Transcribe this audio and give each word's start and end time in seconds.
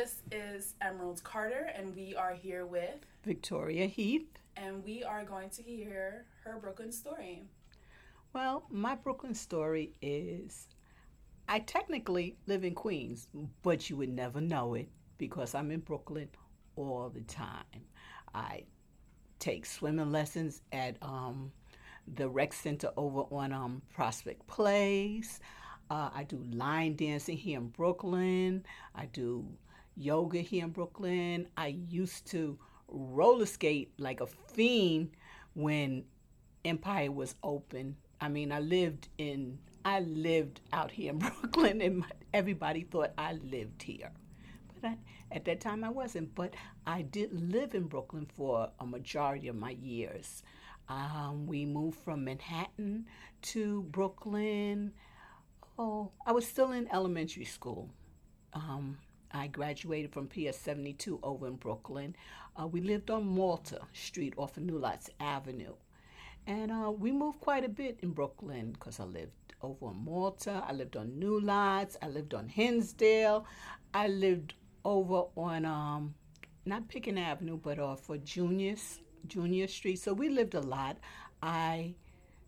This 0.00 0.22
is 0.32 0.76
Emerald 0.80 1.22
Carter, 1.24 1.70
and 1.76 1.94
we 1.94 2.14
are 2.14 2.32
here 2.32 2.64
with 2.64 3.04
Victoria 3.22 3.84
Heath. 3.84 4.30
And 4.56 4.82
we 4.82 5.04
are 5.04 5.24
going 5.24 5.50
to 5.50 5.62
hear 5.62 6.24
her 6.42 6.58
Brooklyn 6.58 6.90
story. 6.90 7.42
Well, 8.32 8.64
my 8.70 8.94
Brooklyn 8.94 9.34
story 9.34 9.92
is 10.00 10.68
I 11.50 11.58
technically 11.58 12.38
live 12.46 12.64
in 12.64 12.74
Queens, 12.74 13.28
but 13.60 13.90
you 13.90 13.96
would 13.98 14.08
never 14.08 14.40
know 14.40 14.72
it 14.72 14.88
because 15.18 15.54
I'm 15.54 15.70
in 15.70 15.80
Brooklyn 15.80 16.30
all 16.76 17.10
the 17.10 17.20
time. 17.20 17.84
I 18.34 18.62
take 19.38 19.66
swimming 19.66 20.10
lessons 20.10 20.62
at 20.72 20.96
um, 21.02 21.52
the 22.14 22.26
rec 22.26 22.54
center 22.54 22.90
over 22.96 23.24
on 23.30 23.52
um, 23.52 23.82
Prospect 23.92 24.46
Place. 24.46 25.40
Uh, 25.90 26.08
I 26.14 26.24
do 26.24 26.42
line 26.52 26.96
dancing 26.96 27.36
here 27.36 27.58
in 27.58 27.66
Brooklyn. 27.66 28.64
I 28.94 29.04
do 29.04 29.44
yoga 30.00 30.38
here 30.38 30.64
in 30.64 30.70
Brooklyn. 30.70 31.46
I 31.56 31.68
used 31.88 32.26
to 32.30 32.58
roller 32.88 33.46
skate 33.46 33.92
like 33.98 34.20
a 34.20 34.26
fiend 34.26 35.10
when 35.54 36.04
Empire 36.64 37.12
was 37.12 37.34
open. 37.42 37.96
I 38.20 38.28
mean, 38.28 38.50
I 38.52 38.60
lived 38.60 39.08
in 39.18 39.58
I 39.84 40.00
lived 40.00 40.60
out 40.72 40.90
here 40.90 41.10
in 41.10 41.18
Brooklyn, 41.20 41.80
and 41.80 42.04
everybody 42.34 42.82
thought 42.82 43.12
I 43.16 43.34
lived 43.34 43.82
here. 43.82 44.10
But 44.80 44.90
I, 44.90 44.96
at 45.32 45.44
that 45.46 45.60
time, 45.60 45.84
I 45.84 45.90
wasn't. 45.90 46.34
But 46.34 46.54
I 46.86 47.02
did 47.02 47.32
live 47.32 47.74
in 47.74 47.84
Brooklyn 47.84 48.26
for 48.36 48.70
a 48.78 48.86
majority 48.86 49.48
of 49.48 49.56
my 49.56 49.70
years. 49.70 50.42
Um, 50.88 51.46
we 51.46 51.64
moved 51.64 51.98
from 52.00 52.24
Manhattan 52.24 53.06
to 53.42 53.82
Brooklyn. 53.84 54.92
Oh, 55.78 56.10
I 56.26 56.32
was 56.32 56.46
still 56.46 56.72
in 56.72 56.88
elementary 56.92 57.44
school. 57.44 57.88
Um, 58.52 58.98
I 59.32 59.46
graduated 59.46 60.12
from 60.12 60.26
PS 60.28 60.56
72 60.58 61.20
over 61.22 61.46
in 61.46 61.56
Brooklyn. 61.56 62.16
Uh, 62.60 62.66
we 62.66 62.80
lived 62.80 63.10
on 63.10 63.26
Malta 63.26 63.80
Street 63.92 64.34
off 64.36 64.56
of 64.56 64.64
New 64.64 64.78
Lots 64.78 65.10
Avenue. 65.20 65.74
And 66.46 66.70
uh, 66.70 66.90
we 66.90 67.12
moved 67.12 67.40
quite 67.40 67.64
a 67.64 67.68
bit 67.68 67.98
in 68.02 68.10
Brooklyn 68.10 68.72
because 68.72 68.98
I 68.98 69.04
lived 69.04 69.32
over 69.62 69.86
on 69.86 70.04
Malta. 70.04 70.64
I 70.66 70.72
lived 70.72 70.96
on 70.96 71.18
New 71.18 71.40
Lots. 71.40 71.96
I 72.02 72.08
lived 72.08 72.34
on 72.34 72.48
Hinsdale. 72.48 73.46
I 73.94 74.08
lived 74.08 74.54
over 74.84 75.24
on 75.36 75.64
um, 75.64 76.14
not 76.64 76.88
Pitkin 76.88 77.18
Avenue, 77.18 77.58
but 77.62 77.78
uh, 77.78 77.96
for 77.96 78.16
Junius 78.18 79.00
Junior 79.26 79.68
Street. 79.68 79.98
So 79.98 80.12
we 80.12 80.28
lived 80.28 80.54
a 80.54 80.60
lot. 80.60 80.96
I 81.42 81.94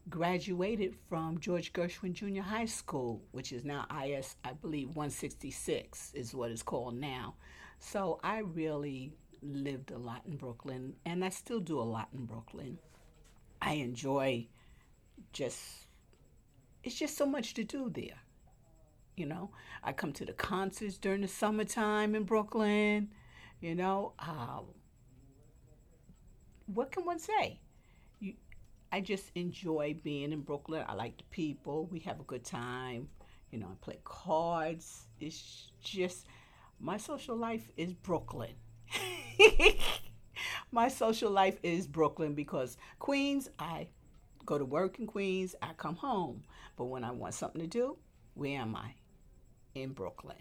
graduated 0.09 0.95
from 1.09 1.39
George 1.39 1.73
Gershwin 1.73 2.13
Junior 2.13 2.43
High 2.43 2.67
School, 2.67 3.23
which 3.31 3.53
is 3.53 3.65
now 3.65 3.87
IS, 4.05 4.37
I 4.45 4.53
believe 4.53 4.89
166 4.89 6.13
is 6.15 6.35
what 6.35 6.51
it's 6.51 6.63
called 6.63 6.97
now. 6.97 7.35
So 7.79 8.21
I 8.23 8.39
really 8.39 9.13
lived 9.43 9.91
a 9.91 9.99
lot 9.99 10.23
in 10.27 10.37
Brooklyn, 10.37 10.95
and 11.05 11.25
I 11.25 11.29
still 11.29 11.61
do 11.61 11.81
a 11.81 11.83
lot 11.83 12.09
in 12.15 12.27
Brooklyn. 12.27 12.79
I 13.61 13.75
enjoy 13.75 14.49
just 15.33 15.87
it's 16.83 16.97
just 16.97 17.17
so 17.17 17.27
much 17.27 17.55
to 17.55 17.65
do 17.65 17.91
there. 17.91 18.19
You 19.17 19.27
know, 19.27 19.51
I 19.85 19.93
come 19.93 20.13
to 20.15 20.25
the 20.25 20.33
concerts 20.33 20.99
during 20.99 21.21
the 21.21 21.29
summertime 21.29 22.15
in 22.15 22.25
Brooklyn. 22.25 23.11
You 23.61 23.75
know, 23.75 24.15
uh, 24.19 24.61
what 26.67 26.91
can 26.91 27.05
one 27.05 27.19
say? 27.19 27.61
I 28.93 29.01
just 29.01 29.31
enjoy 29.35 29.97
being 30.03 30.33
in 30.33 30.43
Brooklyn. 30.43 30.85
I 30.87 30.93
like 30.93 31.17
the 31.17 31.25
people. 31.31 31.87
We 31.87 32.01
have 32.01 32.21
a 32.21 32.25
good 32.25 32.45
time. 32.45 33.09
You 33.51 33.59
know, 33.59 33.67
I 33.67 33.75
play 33.81 33.99
cards. 34.05 35.07
It's 35.19 35.71
just 35.83 36.27
my 36.79 36.99
social 36.99 37.35
life 37.35 37.71
is 37.79 37.95
Brooklyn. 37.95 38.53
my 40.73 40.89
social 40.89 41.31
life 41.31 41.59
is 41.63 41.87
Brooklyn 41.87 42.35
because 42.35 42.77
Queens, 42.99 43.49
I 43.59 43.89
go 44.45 44.59
to 44.59 44.65
work 44.67 44.99
in 44.99 45.07
Queens, 45.07 45.55
I 45.63 45.73
come 45.79 45.97
home. 45.97 46.43
But 46.77 46.85
when 46.85 47.03
I 47.03 47.13
want 47.13 47.33
something 47.33 47.63
to 47.63 47.67
do, 47.67 47.97
where 48.35 48.61
am 48.61 48.77
I? 48.77 48.95
In 49.75 49.93
Brooklyn. 49.93 50.37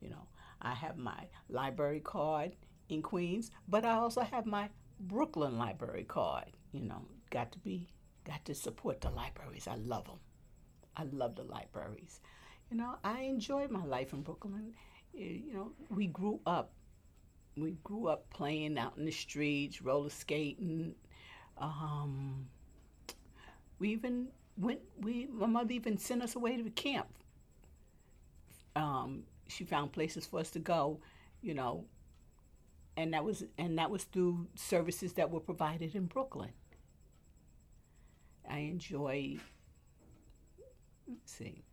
You 0.00 0.10
know, 0.10 0.28
I 0.62 0.72
have 0.72 0.96
my 0.96 1.26
library 1.50 2.00
card 2.00 2.56
in 2.88 3.02
Queens, 3.02 3.50
but 3.68 3.84
I 3.84 3.92
also 3.92 4.22
have 4.22 4.46
my 4.46 4.70
Brooklyn 4.98 5.58
library 5.58 6.04
card. 6.04 6.46
You 6.72 6.84
know, 6.84 7.02
got 7.32 7.50
to 7.52 7.58
be, 7.58 7.88
got 8.24 8.44
to 8.44 8.54
support 8.54 9.00
the 9.00 9.10
libraries. 9.10 9.66
I 9.66 9.74
love 9.76 10.04
them. 10.04 10.20
I 10.96 11.04
love 11.04 11.34
the 11.34 11.42
libraries. 11.42 12.20
You 12.70 12.76
know, 12.76 12.94
I 13.02 13.22
enjoy 13.22 13.66
my 13.68 13.84
life 13.84 14.12
in 14.12 14.22
Brooklyn. 14.22 14.74
You 15.14 15.52
know, 15.52 15.72
we 15.88 16.06
grew 16.06 16.40
up. 16.46 16.72
We 17.56 17.72
grew 17.82 18.06
up 18.06 18.30
playing 18.30 18.78
out 18.78 18.96
in 18.96 19.04
the 19.04 19.10
streets, 19.10 19.82
roller 19.82 20.10
skating. 20.10 20.94
Um, 21.58 22.46
we 23.78 23.90
even 23.90 24.28
went. 24.56 24.80
We 25.00 25.28
my 25.30 25.46
mother 25.46 25.72
even 25.72 25.98
sent 25.98 26.22
us 26.22 26.34
away 26.34 26.56
to 26.56 26.70
camp. 26.70 27.08
Um, 28.74 29.24
she 29.48 29.64
found 29.64 29.92
places 29.92 30.24
for 30.24 30.40
us 30.40 30.50
to 30.52 30.58
go, 30.58 31.00
you 31.42 31.52
know, 31.52 31.84
and 32.96 33.12
that 33.12 33.22
was 33.22 33.44
and 33.58 33.78
that 33.78 33.90
was 33.90 34.04
through 34.04 34.46
services 34.54 35.12
that 35.14 35.30
were 35.30 35.40
provided 35.40 35.94
in 35.94 36.06
Brooklyn. 36.06 36.52
I 38.48 38.58
enjoy. 38.58 39.38
Let's 41.08 41.32
see. 41.32 41.64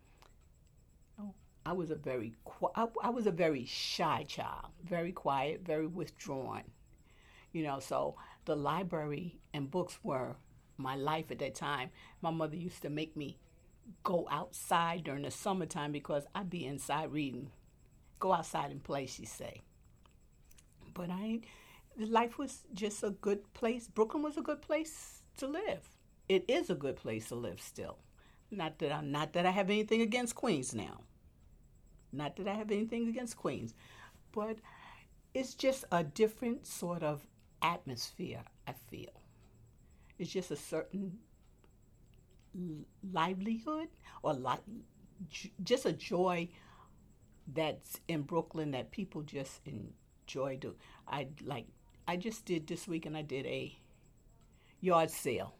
Oh, 1.19 1.33
I 1.65 1.73
was 1.73 1.91
a 1.91 1.95
very 1.95 2.33
I, 2.75 2.87
I 3.03 3.09
was 3.09 3.27
a 3.27 3.31
very 3.31 3.65
shy 3.65 4.25
child, 4.27 4.67
very 4.83 5.11
quiet, 5.11 5.61
very 5.65 5.87
withdrawn. 5.87 6.63
You 7.51 7.63
know, 7.63 7.79
so 7.79 8.15
the 8.45 8.55
library 8.55 9.39
and 9.53 9.71
books 9.71 9.99
were 10.03 10.35
my 10.77 10.95
life 10.95 11.31
at 11.31 11.39
that 11.39 11.55
time. 11.55 11.89
My 12.21 12.31
mother 12.31 12.55
used 12.55 12.81
to 12.83 12.89
make 12.89 13.15
me 13.17 13.37
go 14.03 14.27
outside 14.31 15.03
during 15.03 15.23
the 15.23 15.31
summertime 15.31 15.91
because 15.91 16.25
I'd 16.35 16.49
be 16.49 16.65
inside 16.65 17.11
reading. 17.11 17.51
Go 18.19 18.33
outside 18.33 18.71
and 18.71 18.83
play, 18.83 19.05
she 19.05 19.25
say. 19.25 19.61
But 20.93 21.09
I, 21.09 21.41
life 21.97 22.37
was 22.37 22.63
just 22.73 23.03
a 23.03 23.11
good 23.11 23.53
place. 23.53 23.87
Brooklyn 23.87 24.23
was 24.23 24.37
a 24.37 24.41
good 24.41 24.61
place 24.61 25.21
to 25.37 25.47
live. 25.47 25.98
It 26.29 26.45
is 26.47 26.69
a 26.69 26.75
good 26.75 26.95
place 26.95 27.27
to 27.29 27.35
live 27.35 27.59
still. 27.59 27.97
Not 28.51 28.79
that 28.79 28.91
I'm 28.91 29.11
not 29.11 29.33
that 29.33 29.45
I 29.45 29.51
have 29.51 29.69
anything 29.69 30.01
against 30.01 30.35
Queens 30.35 30.73
now. 30.73 31.01
Not 32.13 32.35
that 32.37 32.47
I 32.47 32.53
have 32.53 32.71
anything 32.71 33.07
against 33.09 33.35
Queens, 33.37 33.73
but 34.31 34.59
it's 35.33 35.55
just 35.55 35.85
a 35.91 36.03
different 36.03 36.65
sort 36.65 37.03
of 37.03 37.27
atmosphere. 37.61 38.43
I 38.67 38.73
feel. 38.73 39.11
It's 40.19 40.31
just 40.31 40.51
a 40.51 40.55
certain 40.55 41.19
livelihood 43.11 43.87
or 44.23 44.33
li- 44.33 45.45
just 45.63 45.85
a 45.85 45.93
joy 45.93 46.49
that's 47.53 47.99
in 48.07 48.21
Brooklyn 48.21 48.71
that 48.71 48.91
people 48.91 49.21
just 49.23 49.61
enjoy. 49.65 50.57
Do 50.57 50.75
I 51.07 51.27
like? 51.43 51.67
I 52.07 52.17
just 52.17 52.45
did 52.45 52.67
this 52.67 52.87
week, 52.87 53.05
and 53.05 53.15
I 53.17 53.21
did 53.21 53.45
a 53.45 53.77
yard 54.81 55.11
sale 55.11 55.55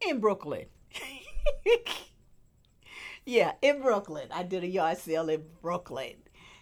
in 0.00 0.20
Brooklyn. 0.20 0.66
yeah, 3.24 3.52
in 3.62 3.82
Brooklyn. 3.82 4.28
I 4.32 4.42
did 4.42 4.64
a 4.64 4.68
yard 4.68 4.98
sale 4.98 5.28
in 5.28 5.44
Brooklyn. 5.62 6.16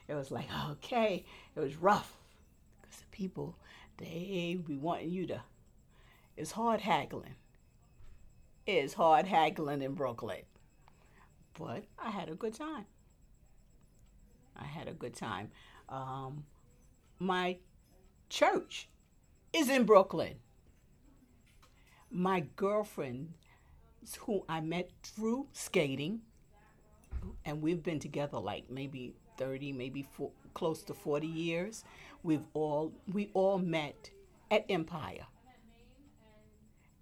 It 0.09 0.15
was 0.15 0.31
like 0.31 0.49
okay, 0.71 1.25
it 1.55 1.61
was 1.61 1.77
rough 1.77 2.17
because 2.81 2.99
the 2.99 3.07
people 3.11 3.57
they 3.99 4.59
be 4.67 4.77
wanting 4.77 5.11
you 5.11 5.27
to 5.29 5.43
it's 6.37 6.53
hard 6.53 6.81
haggling. 6.81 7.37
It's 8.67 8.95
hard 8.95 9.27
haggling 9.27 9.83
in 9.83 9.95
Brooklyn. 9.95 10.43
But 11.59 11.85
I 11.99 12.11
had 12.11 12.29
a 12.29 12.35
good 12.35 12.55
time. 12.55 12.87
I 14.57 14.65
had 14.65 14.89
a 14.89 14.93
good 14.93 15.15
time. 15.15 15.51
Um, 15.89 16.45
my 17.19 17.59
church 18.29 18.89
is 19.53 19.69
in 19.69 19.85
Brooklyn. 19.85 20.37
My 22.13 22.41
girlfriend, 22.57 23.33
who 24.21 24.45
I 24.49 24.61
met 24.61 24.91
through 25.03 25.47
skating, 25.53 26.21
and 27.47 27.63
we've 27.63 27.83
been 27.83 28.01
together 28.01 28.39
like 28.39 28.71
maybe 28.71 29.15
30, 29.39 29.73
maybe 29.73 30.03
four, 30.03 30.31
close 30.53 30.83
to 30.85 30.95
40 30.95 31.27
years. 31.27 31.85
We've 32.23 32.45
all 32.53 32.93
we 33.11 33.31
all 33.33 33.59
met 33.59 34.11
at 34.51 34.67
Empire. 34.69 35.27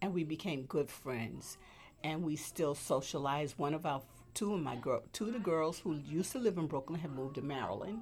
And 0.00 0.14
we 0.14 0.24
became 0.24 0.62
good 0.62 0.88
friends. 0.88 1.58
And 2.02 2.22
we 2.22 2.36
still 2.36 2.74
socialize. 2.74 3.58
One 3.58 3.74
of 3.74 3.84
our 3.84 4.00
two 4.32 4.54
of 4.54 4.60
my 4.60 4.76
girl 4.76 5.02
two 5.12 5.26
of 5.26 5.32
the 5.32 5.40
girls 5.40 5.80
who 5.80 5.96
used 6.06 6.30
to 6.30 6.38
live 6.38 6.56
in 6.56 6.68
brooklyn 6.68 7.00
have 7.00 7.10
moved 7.10 7.34
to 7.34 7.42
maryland. 7.42 8.00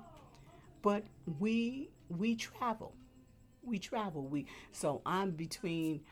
But 0.82 1.04
we 1.38 1.88
we 2.10 2.36
travel. 2.36 2.94
We 3.62 3.78
travel. 3.78 4.26
We 4.26 4.46
so 4.70 5.00
i'm 5.06 5.30
between 5.30 6.02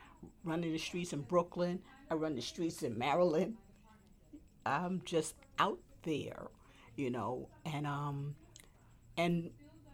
running 0.43 0.71
the 0.71 0.77
streets 0.77 1.13
in 1.13 1.21
brooklyn 1.21 1.79
i 2.09 2.13
run 2.13 2.35
the 2.35 2.41
streets 2.41 2.83
in 2.83 2.97
maryland 2.97 3.55
i'm 4.65 5.01
just 5.05 5.35
out 5.59 5.79
there 6.03 6.47
you 6.95 7.09
know 7.09 7.47
and 7.65 7.85
um 7.87 8.35
and 9.17 9.49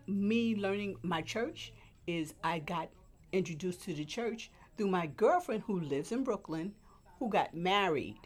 me 0.08 0.56
learning 0.56 0.96
my 1.02 1.22
church 1.22 1.74
is 2.08 2.34
I 2.44 2.60
got 2.60 2.90
introduced 3.32 3.82
to 3.84 3.94
the 3.94 4.06
church 4.06 4.52
through 4.78 4.88
my 4.88 5.08
girlfriend 5.08 5.64
who 5.66 5.80
lives 5.80 6.12
in 6.12 6.24
Brooklyn, 6.24 6.74
who 7.20 7.30
got 7.30 7.56
married. 7.56 8.18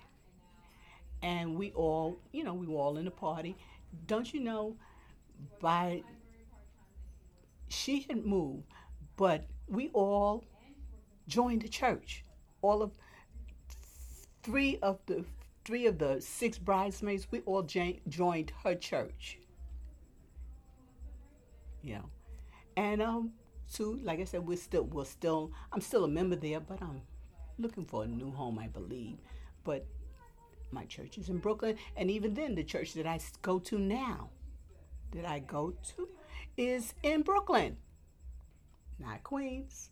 And 1.22 1.56
we 1.56 1.72
all, 1.72 2.20
you 2.32 2.44
know, 2.44 2.54
we 2.54 2.68
were 2.68 2.80
all 2.80 2.98
in 2.98 3.08
a 3.08 3.12
party. 3.12 3.56
Don't 4.06 4.34
you 4.34 4.40
know, 4.40 4.76
by 5.62 6.04
she 7.70 8.06
had 8.10 8.26
moved, 8.26 8.64
but 9.18 9.46
we 9.68 9.90
all 9.94 10.44
joined 11.28 11.62
the 11.62 11.70
church. 11.70 12.24
All 12.62 12.82
of 12.82 12.92
three 14.44 14.80
of 14.82 15.00
the 15.06 15.26
three 15.66 15.86
of 15.86 16.00
the 16.00 16.22
six 16.22 16.58
bridesmaids, 16.58 17.28
we 17.30 17.42
all 17.42 17.64
joined 17.64 18.52
her 18.64 18.76
church. 18.76 19.38
You 21.82 21.96
know, 21.96 22.10
and 22.76 23.02
um, 23.02 23.32
so 23.68 23.98
like 24.02 24.20
I 24.20 24.24
said, 24.24 24.48
we're 24.48 24.58
still 24.58 24.84
we're 24.84 25.06
still 25.06 25.52
I'm 25.72 25.82
still 25.82 26.04
a 26.06 26.08
member 26.08 26.36
there, 26.36 26.60
but 26.60 26.82
I'm 26.82 27.02
looking 27.60 27.86
for 27.86 28.04
a 28.04 28.08
new 28.08 28.32
home, 28.32 28.60
I 28.60 28.68
believe. 28.68 29.18
But 29.64 29.86
my 30.72 30.86
church 30.86 31.18
is 31.18 31.30
in 31.30 31.38
Brooklyn, 31.38 31.78
and 31.96 32.10
even 32.12 32.34
then, 32.34 32.56
the 32.56 32.64
church 32.64 32.94
that 32.94 33.06
I 33.06 33.20
go 33.42 33.60
to 33.60 33.78
now, 33.78 34.30
that 35.12 35.26
I 35.26 35.40
go 35.40 35.74
to, 35.96 36.10
is 36.58 36.94
in 37.04 37.22
Brooklyn, 37.22 37.78
not 39.00 39.24
Queens, 39.24 39.92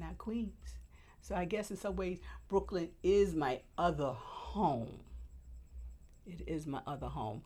not 0.00 0.18
Queens. 0.18 0.74
So 1.20 1.34
I 1.34 1.44
guess 1.44 1.70
in 1.70 1.76
some 1.76 1.96
ways, 1.96 2.18
Brooklyn 2.48 2.88
is 3.02 3.34
my 3.34 3.60
other 3.78 4.12
home. 4.12 5.00
It 6.26 6.42
is 6.46 6.66
my 6.66 6.80
other 6.86 7.06
home. 7.06 7.42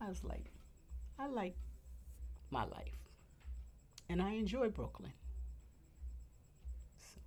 I 0.00 0.08
was 0.08 0.22
like, 0.24 0.52
I 1.18 1.26
like 1.26 1.56
my 2.50 2.64
life. 2.64 2.96
And 4.08 4.22
I 4.22 4.30
enjoy 4.30 4.68
Brooklyn. 4.68 5.12
So 6.96 7.20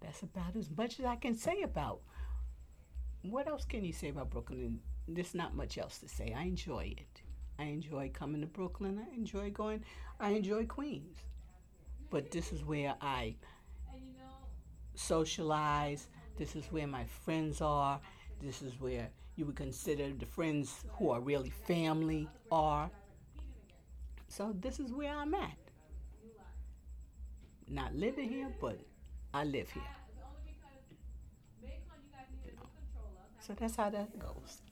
that's 0.00 0.22
about 0.22 0.54
as 0.56 0.68
much 0.76 1.00
as 1.00 1.06
I 1.06 1.16
can 1.16 1.34
say 1.34 1.62
about. 1.62 2.00
What 3.22 3.48
else 3.48 3.64
can 3.64 3.84
you 3.84 3.92
say 3.92 4.10
about 4.10 4.30
Brooklyn? 4.30 4.80
There's 5.08 5.34
not 5.34 5.54
much 5.54 5.78
else 5.78 5.98
to 5.98 6.08
say. 6.08 6.34
I 6.36 6.42
enjoy 6.42 6.94
it. 6.96 7.22
I 7.58 7.64
enjoy 7.64 8.10
coming 8.12 8.40
to 8.40 8.46
Brooklyn. 8.46 9.04
I 9.10 9.14
enjoy 9.14 9.50
going. 9.50 9.84
I 10.18 10.30
enjoy 10.30 10.66
Queens. 10.66 11.18
But 12.10 12.30
this 12.30 12.52
is 12.52 12.64
where 12.64 12.94
I 13.00 13.36
socialize. 15.00 16.08
This 16.36 16.56
is 16.56 16.66
where 16.66 16.86
my 16.86 17.04
friends 17.04 17.60
are. 17.60 18.00
This 18.40 18.62
is 18.62 18.80
where 18.80 19.08
you 19.36 19.46
would 19.46 19.56
consider 19.56 20.10
the 20.12 20.26
friends 20.26 20.84
who 20.92 21.10
are 21.10 21.20
really 21.20 21.50
family 21.50 22.28
are. 22.52 22.90
So 24.28 24.54
this 24.60 24.78
is 24.78 24.92
where 24.92 25.14
I'm 25.14 25.34
at. 25.34 25.56
Not 27.68 27.94
living 27.94 28.28
here, 28.28 28.48
but 28.60 28.78
I 29.32 29.44
live 29.44 29.70
here. 29.70 29.82
You 32.44 32.52
know. 32.56 32.68
So 33.40 33.54
that's 33.54 33.76
how 33.76 33.90
that 33.90 34.18
goes. 34.18 34.62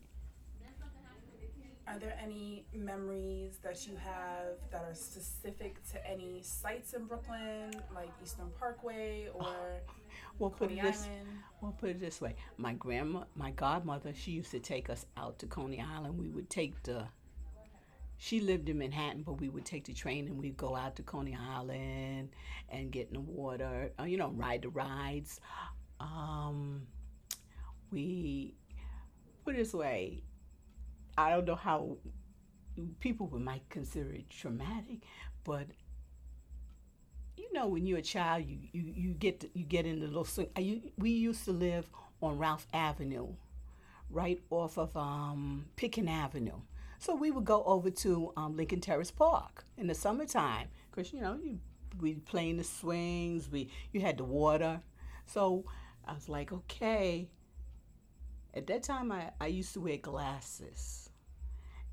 Are 1.87 1.99
there 1.99 2.19
any 2.23 2.67
memories 2.75 3.59
that 3.63 3.87
you 3.87 3.97
have 3.97 4.57
that 4.71 4.83
are 4.83 4.95
specific 4.95 5.77
to 5.93 6.07
any 6.07 6.43
sites 6.43 6.93
in 6.93 7.07
Brooklyn, 7.07 7.71
like 7.95 8.11
Eastern 8.23 8.51
Parkway 8.59 9.29
or 9.33 9.47
oh, 9.47 9.93
we'll 10.39 10.51
put 10.51 10.71
it 10.71 10.81
this, 10.81 11.05
Island? 11.05 11.29
We'll 11.61 11.73
put 11.73 11.91
it 11.91 12.01
this 12.01 12.21
way: 12.21 12.35
my 12.57 12.75
grandma, 12.75 13.25
my 13.35 13.51
godmother, 13.51 14.13
she 14.15 14.33
used 14.33 14.51
to 14.53 14.61
take 14.61 14.91
us 14.91 15.07
out 15.17 15.39
to 15.41 15.47
Coney 15.47 15.81
Island. 15.81 16.19
We 16.19 16.29
would 16.29 16.51
take 16.51 16.83
the. 16.83 17.07
She 18.21 18.41
lived 18.41 18.69
in 18.69 18.79
Manhattan, 18.79 19.23
but 19.23 19.35
we 19.41 19.49
would 19.49 19.65
take 19.65 19.85
the 19.85 19.93
train 19.93 20.27
and 20.27 20.37
we'd 20.37 20.57
go 20.57 20.75
out 20.75 20.97
to 20.97 21.05
Coney 21.05 21.37
Island 21.37 22.31
and 22.69 22.91
get 22.91 23.07
in 23.09 23.15
the 23.15 23.21
water. 23.21 23.93
uh, 24.01 24.05
You 24.05 24.17
know, 24.17 24.31
ride 24.31 24.63
the 24.63 24.71
rides. 24.71 25.41
Um, 26.01 26.83
we 27.93 28.57
put 29.45 29.55
it 29.55 29.59
this 29.59 29.73
way: 29.73 30.25
I 31.17 31.31
don't 31.31 31.47
know 31.47 31.55
how 31.55 31.99
people 33.01 33.27
would 33.29 33.43
might 33.43 33.69
consider 33.69 34.13
it 34.13 34.31
traumatic, 34.31 35.03
but 35.45 35.67
you 37.39 37.53
know 37.53 37.67
when 37.67 37.87
you're 37.87 37.99
a 37.99 38.03
child, 38.03 38.45
you 38.47 38.59
you, 38.73 38.93
you 38.95 39.11
get 39.13 39.41
to, 39.41 39.51
you 39.55 39.65
get 39.65 39.87
in 39.87 40.01
the 40.01 40.07
little 40.07 40.25
swing. 40.25 40.49
You, 40.59 40.83
we 40.99 41.11
used 41.11 41.45
to 41.45 41.53
live 41.53 41.89
on 42.21 42.39
Ralph 42.39 42.67
Avenue, 42.73 43.29
right 44.11 44.41
off 44.51 44.79
of 44.79 44.97
um, 44.97 45.67
Pitkin 45.77 46.09
Avenue. 46.09 46.61
So 46.99 47.15
we 47.15 47.31
would 47.31 47.45
go 47.45 47.63
over 47.65 47.91
to 47.91 48.33
um, 48.37 48.57
Lincoln 48.57 48.81
Terrace 48.81 49.13
Park 49.13 49.65
in 49.77 49.87
the 49.87 49.95
summertime 49.95 50.69
because 50.91 51.13
you 51.13 51.21
know 51.21 51.39
you, 51.43 51.61
we 52.01 52.15
play 52.15 52.51
in 52.51 52.57
the 52.57 52.65
swings. 52.65 53.49
We 53.51 53.71
you 53.93 54.01
had 54.01 54.19
the 54.19 54.25
water, 54.25 54.81
so 55.27 55.65
I 56.07 56.15
was 56.15 56.29
like, 56.29 56.53
okay. 56.53 57.29
At 58.55 58.67
that 58.69 58.83
time, 58.83 59.13
I, 59.13 59.31
I 59.41 59.47
used 59.47 59.75
to 59.75 59.81
wear 59.81 59.99
glasses, 59.99 61.11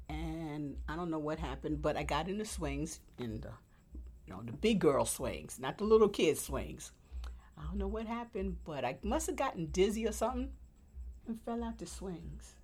and 0.10 0.78
I 0.88 0.96
don't 0.96 1.12
know 1.12 1.20
what 1.20 1.38
happened, 1.38 1.82
but 1.82 1.98
I 1.98 2.04
got 2.04 2.28
in 2.28 2.38
the 2.38 2.46
swings 2.46 3.02
in 3.20 3.42
the 3.42 3.52
you 4.26 4.34
know 4.34 4.42
the 4.44 4.54
big 4.54 4.80
girl 4.80 5.06
swings, 5.06 5.60
not 5.60 5.78
the 5.78 5.84
little 5.84 6.10
kid 6.10 6.38
swings. 6.38 6.92
I 7.58 7.64
don't 7.64 7.78
know 7.78 7.88
what 7.88 8.06
happened, 8.06 8.58
but 8.66 8.84
I 8.84 8.98
must 9.02 9.28
have 9.28 9.36
gotten 9.36 9.68
dizzy 9.68 10.08
or 10.08 10.12
something 10.12 10.52
and 11.28 11.42
fell 11.44 11.64
out 11.64 11.78
the 11.78 11.86
swings. 11.86 12.56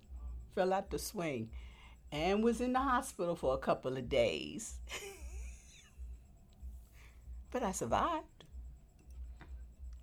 Fell 0.54 0.72
out 0.72 0.90
the 0.90 0.98
swing 0.98 1.50
and 2.10 2.44
was 2.44 2.60
in 2.60 2.72
the 2.72 2.78
hospital 2.78 3.34
for 3.34 3.54
a 3.54 3.58
couple 3.58 3.96
of 3.96 4.08
days. 4.08 4.74
but 7.50 7.62
I 7.62 7.72
survived. 7.72 8.44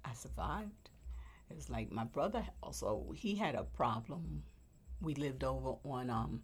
I 0.04 0.14
survived. 0.14 0.90
It 1.50 1.56
was 1.56 1.70
like 1.70 1.92
my 1.92 2.04
brother 2.04 2.46
also, 2.62 3.12
he 3.16 3.36
had 3.36 3.56
a 3.56 3.64
problem. 3.64 4.44
We 5.02 5.16
lived 5.16 5.44
over 5.44 5.76
on 5.86 6.10
um 6.10 6.42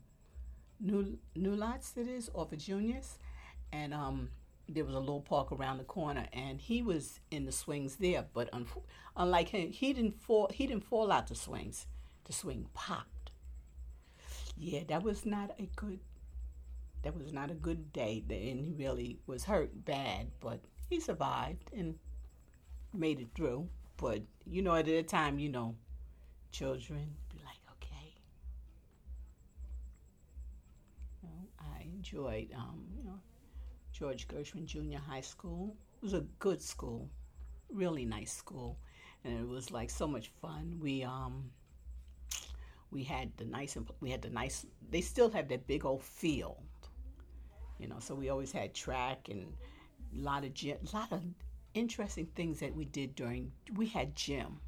New 0.80 1.18
New 1.36 1.56
Lots 1.56 1.94
it 1.98 2.08
is 2.08 2.30
off 2.34 2.52
of 2.52 2.60
Junius 2.60 3.18
and 3.72 3.94
um 3.94 4.30
there 4.68 4.86
was 4.86 4.96
a 4.96 5.00
little 5.00 5.22
park 5.22 5.52
around 5.52 5.78
the 5.78 5.84
corner 5.84 6.28
and 6.34 6.60
he 6.60 6.82
was 6.82 7.20
in 7.32 7.46
the 7.46 7.52
swings 7.52 7.98
there 7.98 8.26
but 8.34 8.50
un- 8.54 8.68
unlike 9.16 9.50
him 9.50 9.72
he 9.72 9.94
didn't 9.94 10.20
fall 10.22 10.50
he 10.54 10.66
didn't 10.68 10.84
fall 10.86 11.12
out 11.12 11.28
the 11.28 11.36
swings. 11.36 11.88
The 12.26 12.34
swing 12.34 12.68
popped. 12.74 13.32
Yeah 14.58 14.82
that 14.88 15.04
was 15.04 15.26
not 15.26 15.52
a 15.60 15.64
good 15.76 16.00
that 17.04 17.16
was 17.16 17.32
not 17.32 17.52
a 17.52 17.54
good 17.54 17.94
day 17.94 18.24
and 18.30 18.60
he 18.60 18.72
really 18.72 19.20
was 19.28 19.46
hurt 19.46 19.86
bad 19.86 20.28
but 20.40 20.60
he 20.90 21.00
survived 21.00 21.72
and 21.74 21.96
made 22.94 23.20
it 23.22 23.30
through. 23.36 23.68
But 23.98 24.24
you 24.46 24.62
know 24.62 24.76
at 24.76 24.86
that 24.88 25.08
time 25.08 25.40
you 25.40 25.50
know 25.50 25.76
children 26.52 27.16
be 27.30 27.38
like 27.46 27.62
okay. 27.74 28.16
You 31.24 31.30
know, 31.30 31.48
i 31.60 31.82
enjoyed 31.84 32.54
um, 32.56 32.84
you 32.98 33.04
know 33.04 33.20
George 33.98 34.28
Gershwin 34.28 34.66
Junior 34.66 35.00
High 35.00 35.22
School. 35.22 35.74
It 36.02 36.04
was 36.04 36.14
a 36.14 36.26
good 36.40 36.62
school, 36.62 37.10
really 37.70 38.04
nice 38.04 38.34
school, 38.34 38.78
and 39.24 39.40
it 39.40 39.48
was 39.48 39.72
like 39.72 39.90
so 39.90 40.06
much 40.06 40.32
fun. 40.42 40.78
We 40.82 41.04
um 41.04 41.50
we 42.92 43.04
had 43.06 43.32
the 43.38 43.46
nice 43.46 43.78
we 44.02 44.12
had 44.12 44.22
the 44.22 44.30
nice. 44.30 44.66
They 44.90 45.00
still 45.00 45.30
have 45.32 45.48
that 45.48 45.66
big 45.66 45.86
old 45.86 46.04
field, 46.04 46.58
you 47.80 47.88
know. 47.88 48.00
So 48.00 48.16
we 48.16 48.28
always 48.28 48.52
had 48.52 48.74
track 48.74 49.30
and 49.30 49.54
a 50.14 50.20
lot 50.20 50.44
of 50.44 50.54
gym, 50.54 50.78
a 50.92 50.96
lot 50.98 51.14
of 51.14 51.24
interesting 51.74 52.28
things 52.36 52.60
that 52.60 52.76
we 52.76 52.84
did 52.84 53.16
during. 53.16 53.54
We 53.78 53.88
had 53.88 54.14
gym, 54.14 54.60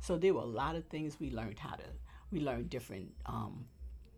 so 0.00 0.18
there 0.18 0.34
were 0.34 0.42
a 0.42 0.54
lot 0.62 0.76
of 0.76 0.84
things 0.88 1.18
we 1.18 1.30
learned 1.30 1.58
how 1.58 1.76
to. 1.76 1.88
We 2.30 2.40
learned 2.40 2.68
different 2.68 3.14
um, 3.24 3.64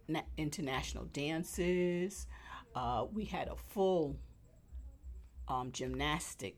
na- 0.09 0.23
international 0.37 1.05
dances. 1.05 2.27
Uh, 2.75 3.07
we 3.13 3.25
had 3.25 3.47
a 3.47 3.55
full 3.55 4.17
um, 5.51 5.73
gymnastic 5.73 6.57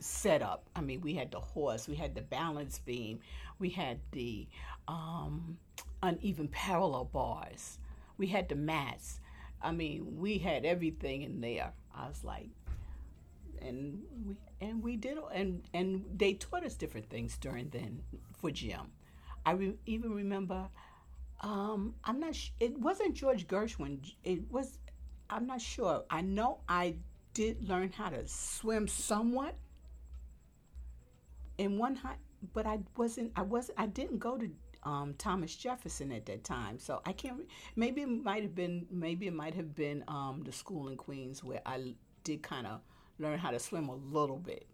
setup. 0.00 0.64
I 0.74 0.80
mean, 0.80 1.00
we 1.00 1.14
had 1.14 1.30
the 1.30 1.40
horse, 1.40 1.88
we 1.88 1.94
had 1.96 2.14
the 2.14 2.22
balance 2.22 2.80
beam, 2.80 3.20
we 3.58 3.70
had 3.70 4.00
the 4.10 4.48
um, 4.88 5.58
uneven 6.02 6.48
parallel 6.48 7.04
bars, 7.04 7.78
we 8.18 8.26
had 8.26 8.48
the 8.48 8.56
mats. 8.56 9.20
I 9.62 9.70
mean, 9.70 10.18
we 10.18 10.38
had 10.38 10.64
everything 10.64 11.22
in 11.22 11.40
there. 11.40 11.72
I 11.94 12.08
was 12.08 12.24
like, 12.24 12.48
and 13.60 14.02
we 14.26 14.36
and 14.60 14.82
we 14.82 14.96
did 14.96 15.18
and 15.32 15.62
and 15.72 16.04
they 16.16 16.34
taught 16.34 16.64
us 16.64 16.74
different 16.74 17.08
things 17.08 17.36
during 17.38 17.68
then 17.68 18.02
for 18.40 18.50
gym. 18.50 18.90
I 19.46 19.52
re- 19.52 19.76
even 19.86 20.12
remember. 20.12 20.68
Um, 21.40 21.94
I'm 22.04 22.20
not. 22.20 22.34
Sh- 22.34 22.50
it 22.60 22.78
wasn't 22.78 23.14
George 23.14 23.46
Gershwin. 23.46 23.98
It 24.24 24.50
was 24.50 24.78
I'm 25.32 25.46
not 25.46 25.60
sure. 25.60 26.04
I 26.10 26.20
know 26.20 26.58
I 26.68 26.96
did 27.32 27.66
learn 27.68 27.90
how 27.90 28.10
to 28.10 28.26
swim 28.26 28.86
somewhat 28.86 29.54
in 31.56 31.78
one 31.78 31.96
high, 31.96 32.16
but 32.52 32.66
I 32.66 32.80
wasn't. 32.96 33.32
I 33.34 33.42
wasn't. 33.42 33.80
I 33.80 33.86
didn't 33.86 34.18
go 34.18 34.36
to 34.36 34.50
um, 34.82 35.14
Thomas 35.16 35.54
Jefferson 35.56 36.12
at 36.12 36.26
that 36.26 36.44
time. 36.44 36.78
So 36.78 37.00
I 37.06 37.12
can't. 37.12 37.40
Maybe 37.76 38.02
it 38.02 38.08
might 38.08 38.42
have 38.42 38.54
been. 38.54 38.86
Maybe 38.90 39.26
it 39.26 39.34
might 39.34 39.54
have 39.54 39.74
been 39.74 40.04
um, 40.06 40.42
the 40.44 40.52
school 40.52 40.88
in 40.88 40.96
Queens 40.96 41.42
where 41.42 41.62
I 41.64 41.94
did 42.24 42.42
kind 42.42 42.66
of 42.66 42.80
learn 43.18 43.38
how 43.38 43.50
to 43.50 43.58
swim 43.58 43.88
a 43.88 43.94
little 43.94 44.38
bit. 44.38 44.66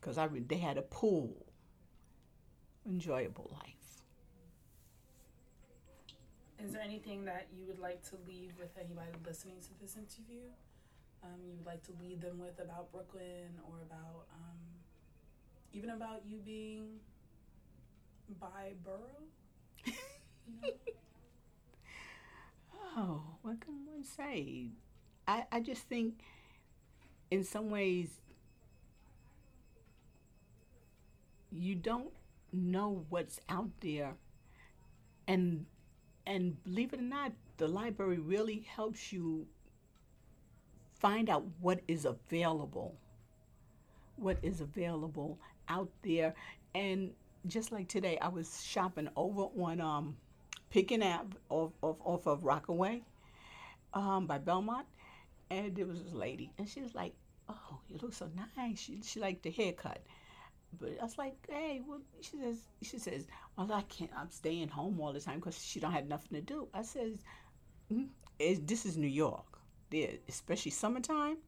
Cause 0.00 0.18
I 0.18 0.28
they 0.28 0.58
had 0.58 0.76
a 0.76 0.82
pool. 0.82 1.46
Enjoyable 2.86 3.50
life. 3.52 3.83
Is 6.64 6.72
there 6.72 6.82
anything 6.82 7.26
that 7.26 7.46
you 7.54 7.66
would 7.66 7.78
like 7.78 8.02
to 8.08 8.16
leave 8.26 8.52
with 8.58 8.70
anybody 8.78 9.10
listening 9.26 9.56
to 9.60 9.68
this 9.82 9.96
interview? 9.96 10.48
Um, 11.22 11.40
you 11.44 11.52
would 11.56 11.66
like 11.66 11.82
to 11.84 11.92
lead 12.00 12.22
them 12.22 12.38
with 12.38 12.58
about 12.58 12.90
Brooklyn 12.90 13.52
or 13.68 13.82
about 13.82 14.24
um, 14.32 14.58
even 15.74 15.90
about 15.90 16.22
you 16.26 16.38
being 16.38 17.00
by 18.40 18.72
borough? 18.84 19.24
You 19.84 19.92
know? 20.62 20.68
Oh, 22.96 23.22
what 23.42 23.60
can 23.60 23.84
one 23.86 24.04
say? 24.04 24.68
I, 25.26 25.44
I 25.50 25.60
just 25.60 25.82
think 25.82 26.20
in 27.30 27.44
some 27.44 27.70
ways 27.70 28.08
you 31.50 31.74
don't 31.74 32.12
know 32.52 33.04
what's 33.08 33.40
out 33.48 33.70
there 33.80 34.14
and 35.26 35.66
and 36.26 36.62
believe 36.64 36.92
it 36.92 37.00
or 37.00 37.02
not 37.02 37.32
the 37.56 37.68
library 37.68 38.18
really 38.18 38.66
helps 38.76 39.12
you 39.12 39.46
find 40.98 41.28
out 41.28 41.44
what 41.60 41.80
is 41.88 42.04
available 42.04 42.94
what 44.16 44.38
is 44.42 44.60
available 44.60 45.38
out 45.68 45.88
there. 46.02 46.34
And 46.74 47.10
just 47.46 47.72
like 47.72 47.88
today 47.88 48.16
i 48.22 48.28
was 48.28 48.62
shopping 48.64 49.08
over 49.16 49.42
on 49.60 49.78
um 49.80 50.16
picking 50.70 51.02
up 51.02 51.34
off, 51.50 51.72
off, 51.82 51.96
off 52.02 52.26
of 52.26 52.42
rockaway 52.42 53.02
um, 53.92 54.26
by 54.26 54.38
belmont. 54.38 54.86
And 55.50 55.76
there 55.76 55.86
was 55.86 56.02
this 56.02 56.12
lady 56.12 56.50
and 56.58 56.68
she 56.68 56.80
was 56.80 56.94
like 56.94 57.12
oh 57.48 57.78
you 57.88 57.98
look 58.00 58.14
so 58.14 58.28
nice. 58.56 58.78
She, 58.78 59.00
she 59.02 59.20
liked 59.20 59.42
the 59.42 59.50
haircut 59.50 60.00
but 60.80 60.90
I 61.00 61.04
was 61.04 61.18
like, 61.18 61.36
hey, 61.48 61.82
well, 61.86 62.00
she 62.20 62.36
says, 62.38 62.58
she 62.82 62.98
says, 62.98 63.26
well, 63.56 63.72
I 63.72 63.82
can't, 63.82 64.10
I'm 64.16 64.30
staying 64.30 64.68
home 64.68 65.00
all 65.00 65.12
the 65.12 65.20
time 65.20 65.36
because 65.36 65.62
she 65.62 65.80
don't 65.80 65.92
have 65.92 66.06
nothing 66.08 66.38
to 66.38 66.40
do. 66.40 66.68
I 66.74 66.82
says, 66.82 67.18
mm, 67.92 68.08
this 68.38 68.86
is 68.86 68.96
New 68.96 69.06
York. 69.06 69.58
There, 69.90 70.10
especially 70.28 70.70
summertime, 70.72 71.38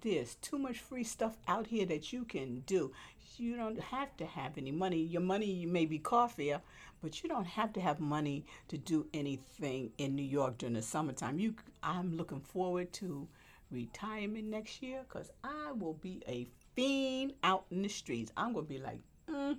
there's 0.00 0.36
too 0.36 0.58
much 0.58 0.78
free 0.78 1.04
stuff 1.04 1.36
out 1.48 1.66
here 1.66 1.86
that 1.86 2.12
you 2.12 2.24
can 2.24 2.60
do. 2.60 2.92
You 3.36 3.56
don't 3.56 3.80
have 3.80 4.16
to 4.18 4.26
have 4.26 4.56
any 4.56 4.70
money. 4.70 4.98
Your 4.98 5.22
money 5.22 5.66
may 5.66 5.86
be 5.86 5.98
coffee, 5.98 6.54
but 7.02 7.22
you 7.22 7.28
don't 7.28 7.46
have 7.46 7.72
to 7.74 7.80
have 7.80 8.00
money 8.00 8.44
to 8.68 8.78
do 8.78 9.06
anything 9.12 9.92
in 9.98 10.14
New 10.14 10.22
York 10.22 10.58
during 10.58 10.74
the 10.74 10.82
summertime. 10.82 11.38
You, 11.38 11.54
I'm 11.82 12.16
looking 12.16 12.40
forward 12.40 12.92
to 12.94 13.28
retirement 13.70 14.44
next 14.44 14.82
year 14.82 15.04
because 15.08 15.30
I 15.42 15.72
will 15.72 15.94
be 15.94 16.22
a 16.28 16.46
fiend 16.74 17.34
out 17.42 17.64
in 17.70 17.82
the 17.82 17.88
streets. 17.88 18.32
I'm 18.36 18.52
going 18.52 18.66
to 18.66 18.68
be 18.68 18.78
like, 18.78 19.00
mm, 19.28 19.56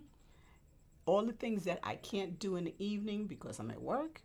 all 1.06 1.26
the 1.26 1.34
things 1.34 1.64
that 1.66 1.80
I 1.84 1.96
can't 1.96 2.40
do 2.40 2.56
in 2.56 2.66
the 2.66 2.76
evening 2.80 3.28
because 3.28 3.60
I'm 3.60 3.72
at 3.72 3.82
work, 3.82 4.22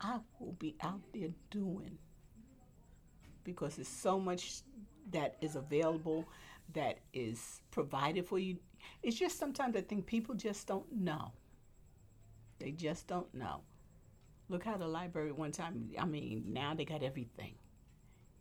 I 0.00 0.18
will 0.38 0.52
be 0.52 0.76
out 0.82 1.00
there 1.12 1.30
doing. 1.50 1.98
Because 3.44 3.76
there's 3.76 3.88
so 3.88 4.18
much 4.20 4.62
that 5.12 5.36
is 5.40 5.56
available, 5.56 6.28
that 6.74 6.98
is 7.12 7.62
provided 7.70 8.26
for 8.26 8.38
you. 8.38 8.58
It's 9.02 9.16
just 9.16 9.38
sometimes 9.38 9.76
I 9.76 9.80
think 9.80 10.06
people 10.06 10.34
just 10.34 10.66
don't 10.66 10.90
know. 10.92 11.32
They 12.58 12.70
just 12.70 13.06
don't 13.06 13.32
know. 13.34 13.62
Look 14.48 14.64
how 14.64 14.76
the 14.76 14.86
library 14.86 15.32
one 15.32 15.52
time, 15.52 15.90
I 15.98 16.04
mean, 16.04 16.44
now 16.48 16.74
they 16.74 16.84
got 16.84 17.02
everything 17.02 17.54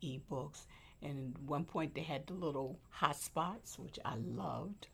ebooks 0.03 0.65
and 1.01 1.35
at 1.35 1.41
one 1.43 1.63
point 1.63 1.95
they 1.95 2.01
had 2.01 2.27
the 2.27 2.33
little 2.33 2.79
hot 2.89 3.15
spots, 3.15 3.77
which 3.79 3.99
I 4.03 4.13
mm-hmm. 4.15 4.37
loved. 4.37 4.87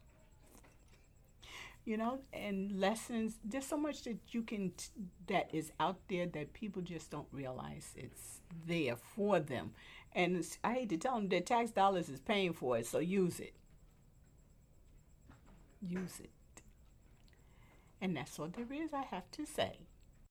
You 1.85 1.97
know, 1.97 2.19
and 2.33 2.79
lessons. 2.79 3.37
There's 3.43 3.67
so 3.67 3.77
much 3.77 4.03
that 4.05 4.17
you 4.29 4.41
can 4.41 4.71
t- 4.71 4.87
that 5.27 5.53
is 5.53 5.71
out 5.79 5.99
there 6.07 6.25
that 6.25 6.53
people 6.53 6.81
just 6.81 7.11
don't 7.11 7.27
realize 7.31 7.93
it's 7.95 8.39
there 8.65 8.95
for 8.95 9.39
them. 9.39 9.71
And 10.13 10.43
I 10.63 10.73
hate 10.73 10.89
to 10.89 10.97
tell 10.97 11.15
them 11.15 11.29
that 11.29 11.45
tax 11.45 11.71
dollars 11.71 12.09
is 12.09 12.19
paying 12.19 12.53
for 12.53 12.77
it, 12.77 12.87
so 12.87 12.97
use 12.97 13.39
it. 13.39 13.53
Use 15.87 16.19
it. 16.19 16.31
And 18.01 18.17
that's 18.17 18.39
all 18.39 18.47
there 18.47 18.65
is 18.71 18.93
I 18.93 19.03
have 19.03 19.29
to 19.31 19.45
say. 19.45 19.79